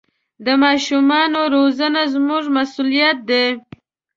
[0.45, 3.47] د ماشومانو روزنه زموږ مسوولیت دی.